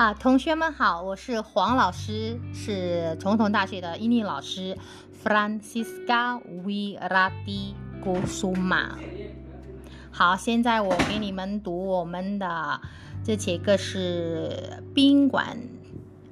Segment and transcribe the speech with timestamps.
[0.00, 4.78] 啊，同学们好，我是黄老师，是重统大学的英语老师
[5.22, 8.92] ，Francisca Wirati Gusuma。
[10.10, 12.80] 好，现在我给你们读我们的
[13.22, 15.58] 这几个是宾馆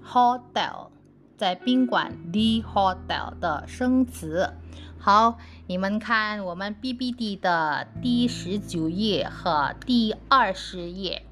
[0.03, 0.89] hotel，
[1.37, 4.50] 在宾馆 the hotel 的生词。
[4.98, 11.27] 好，你们看我们 BBD 的第十九页和第二十页。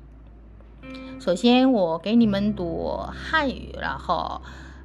[1.19, 4.41] 首先，我给你们读汉语，然后，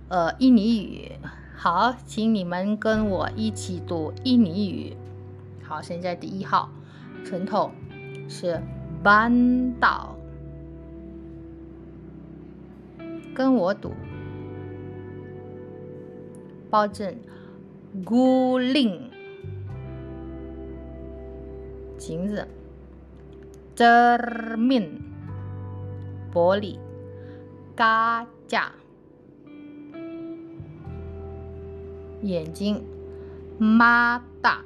[0.07, 1.11] 呃，印尼语。
[1.55, 4.97] 好，请你们跟我一起读印尼语。
[5.61, 6.71] 好，现在第一号，
[7.23, 7.71] 传统
[8.27, 8.59] 是
[9.03, 10.15] 班岛，
[13.35, 13.93] 跟我读，
[16.71, 17.15] 保证
[18.03, 19.11] 孤令，
[21.99, 22.47] 镜子，
[23.75, 25.10] 正面。
[26.33, 26.77] 玻璃，
[27.75, 28.71] 嘎架，
[32.21, 32.83] 眼睛，
[33.59, 34.63] 妈大。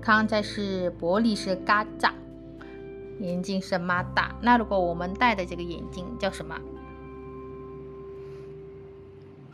[0.00, 2.14] 刚才是玻璃是嘎架，
[3.20, 4.34] 眼睛是妈大。
[4.40, 6.58] 那如果我们戴的这个眼镜叫什么？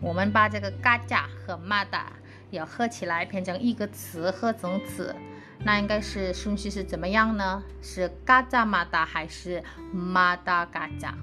[0.00, 2.12] 我们把这个嘎架和妈大
[2.50, 5.14] 要合起来，变成一个词，合成词。
[5.64, 7.62] 那应该是顺序是怎么样呢？
[7.80, 11.14] 是嘎扎马达还是马达嘎扎？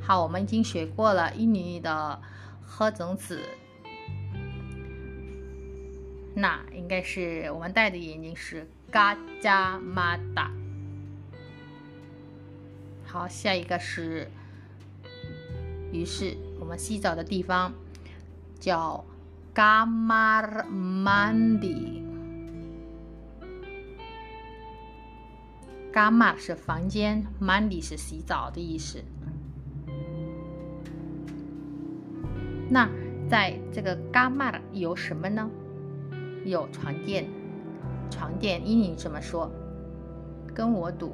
[0.00, 2.20] 好，我们已经学过了印尼的
[2.64, 3.42] 合成词，
[6.34, 10.50] 那应该是我们戴的眼镜是嘎扎马达。
[13.04, 14.30] 好，下一个是，
[15.92, 17.72] 于是我们洗澡的地方
[18.58, 19.04] 叫
[19.52, 20.40] 嘎马
[25.94, 26.10] 尔曼迪。
[26.10, 29.02] 伽马是房间，mandi 是洗澡的意思。
[32.68, 32.88] 那
[33.28, 35.50] 在这个伽马有什么呢？
[36.44, 37.28] 有床垫，
[38.10, 39.50] 床垫英语怎么说？
[40.54, 41.12] 跟我读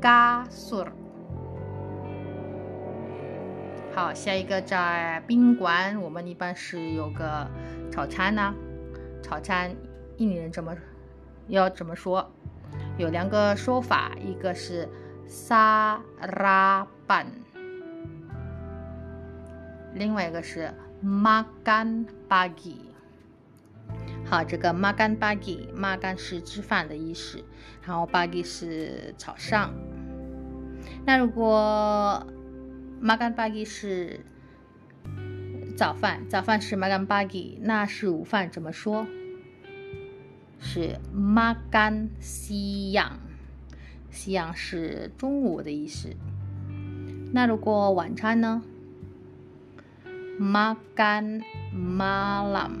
[0.00, 0.86] ，gasur。
[3.92, 7.48] 好，下一个在宾馆，我们一般是有个
[7.90, 8.54] 早餐呢。
[9.22, 9.74] 早餐
[10.18, 10.76] 印尼人怎么
[11.48, 12.30] 要怎么说？
[12.98, 14.88] 有两个说法，一个是
[15.26, 17.26] 萨拉拌，
[19.92, 22.80] 另外一个是玛干巴吉。
[24.24, 27.44] 好，这个玛干巴吉，玛干是吃饭的意思，
[27.82, 29.74] 然后巴吉是早上。
[31.04, 32.26] 那如果
[32.98, 34.20] 玛干巴吉是
[35.76, 39.06] 早饭，早饭是玛干巴吉，那是午饭，怎么说？
[40.58, 43.18] 是 Macan 西洋，
[44.10, 46.14] 西洋是中午的意思。
[47.32, 48.62] 那如果晚餐呢
[50.40, 51.42] ？Macan
[51.74, 52.72] malam。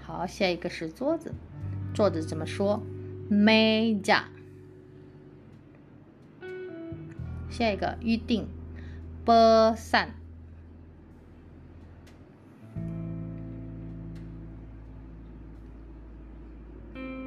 [0.00, 1.34] 好，下一个是桌子，
[1.92, 2.82] 桌子怎么说
[3.30, 4.24] ？Meja。
[7.50, 8.48] 下一个，预定
[9.26, 10.17] ，PERCENT。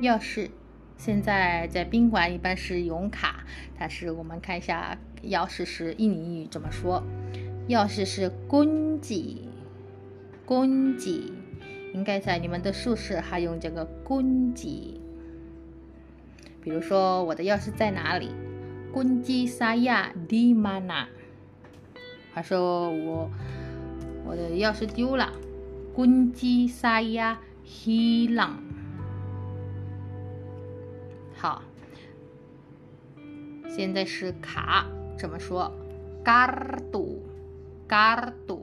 [0.02, 0.50] 钥匙
[0.98, 3.46] 现在在宾馆一般是用卡，
[3.78, 7.04] 但是我们看一下钥匙是印尼语怎么说？
[7.70, 11.32] 钥匙是 kunci，kunci，
[11.94, 14.96] 应该在你们的宿舍还用这个 kunci。
[16.62, 18.32] 比如说我的钥匙在哪里
[18.92, 21.06] ？kunci saya di mana？
[22.34, 23.30] 还说我
[24.26, 25.32] 我的钥匙丢了
[25.96, 28.56] ，kunci saya hilang。
[31.42, 31.64] 好，
[33.68, 34.86] 现在是卡，
[35.18, 35.74] 怎么说
[36.24, 38.60] ？gardu，gardu。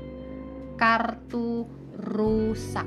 [0.76, 1.64] ，kartu
[1.96, 2.84] rusak。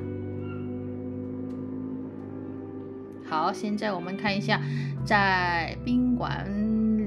[3.26, 4.60] 好，现在我们看一下，
[5.06, 6.46] 在宾馆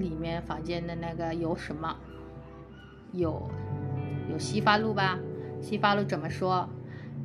[0.00, 1.94] 里面房间的那个有什么？
[3.12, 3.46] 有
[4.30, 5.18] 有洗发露吧？
[5.60, 6.66] 洗发露怎么说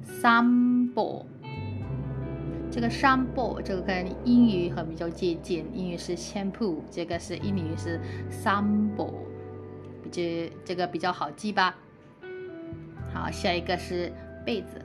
[0.05, 1.23] ？Sampo。
[2.69, 9.13] 这个 shampoo 这个跟英语很比较接近，英语是 shampoo，这个是英语是 sampo，
[10.13, 11.75] 这这个比较好记吧？
[13.11, 14.13] 好，下一个是
[14.45, 14.79] 被子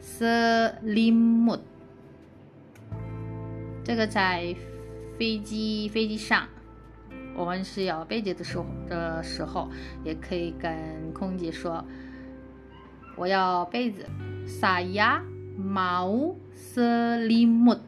[0.00, 1.60] ，selimut。
[3.84, 4.56] 这个在
[5.18, 6.48] 飞机飞机上，
[7.36, 9.68] 我们是要被子的时候的时候，
[10.02, 11.84] 也可以跟空姐说，
[13.16, 14.06] 我要被子
[14.46, 15.20] ，saya
[15.58, 17.80] mau selimut，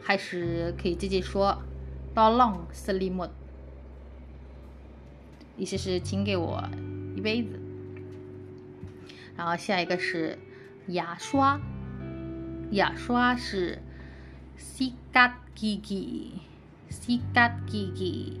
[0.00, 1.62] 还是可以直接说
[2.14, 3.30] ，tolong selimut，
[5.56, 6.62] 意思是请给我
[7.16, 7.60] 一杯子。
[9.36, 10.38] 然后下一个是
[10.88, 11.60] 牙刷，
[12.70, 13.78] 牙刷是。
[14.58, 18.32] sikat gigi，sikat gigi，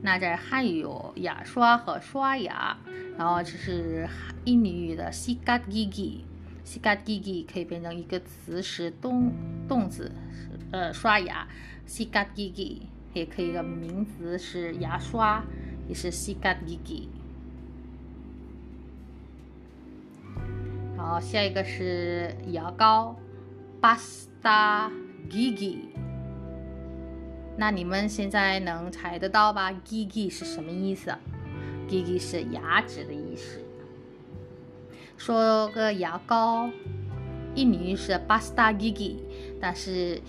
[0.00, 2.76] 那这还有牙刷和刷牙，
[3.18, 4.08] 然后这是
[4.44, 9.32] 印尼语的 sikat gigi，sikat gigi 可以变成一个词是动
[9.68, 10.12] 动词，
[10.70, 11.48] 呃刷牙
[11.88, 15.44] ，sikat gigi 也可以一个名词是牙刷，
[15.88, 17.08] 也是 sikat gigi。
[20.96, 23.16] 然后下一个是牙膏
[23.80, 24.90] ，pasta。
[25.30, 25.78] Gigi，
[27.56, 31.14] 那你们现在能猜得到吧？Gigi 是什么意思
[31.88, 33.60] ？Gigi 是牙齿的意思。
[35.16, 36.68] 说个牙膏，
[37.54, 39.16] 印尼是 pasta gigi，
[39.60, 40.20] 但是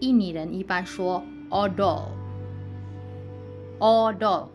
[0.00, 4.48] 印尼人一般说 odol，odol。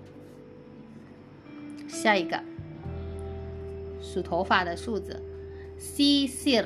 [1.90, 2.42] 下一个，
[4.00, 5.20] 数头发的数字
[5.78, 6.66] ，sisir。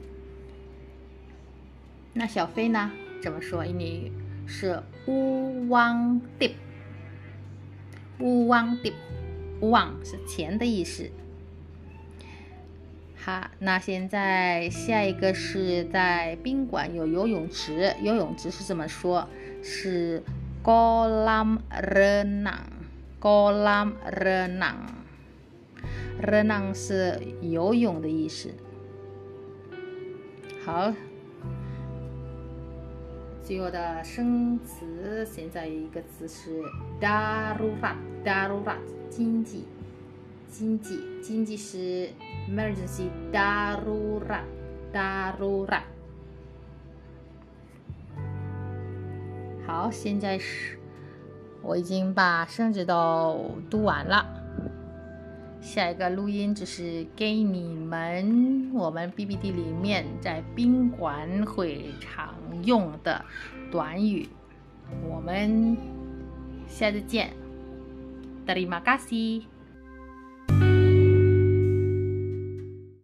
[2.12, 2.92] 那小飞呢？
[3.22, 4.12] 怎么说印尼语？
[4.46, 6.58] 是乌汪蒂，
[8.20, 8.92] 乌汪蒂，
[9.62, 11.10] 乌汪是钱的意思。
[13.16, 19.26] 好，那现在下一个是在宾馆有游泳池，游泳池是怎么说？
[19.64, 20.22] 是
[20.62, 21.60] kolam
[23.20, 24.76] kolam renang。
[26.22, 28.50] renang 是游泳的意思。
[30.66, 30.94] 好。
[33.42, 36.62] 最后的生词，现在一个词是
[37.02, 38.78] darurat，darurat，
[39.10, 39.66] 经济，
[40.48, 42.12] 经济，经济是
[42.48, 45.82] emergency darurat，darurat。
[49.66, 50.78] 好，现在是
[51.70, 54.26] 我已经把生字都读完了。
[55.62, 62.34] 下一个录音就是给你们我们 B B D 里面在宾馆会常
[62.64, 63.24] 用的
[63.72, 64.28] 短语。
[65.08, 65.78] 我们
[66.68, 67.34] 下次见
[68.48, 69.59] ，Terima kasih。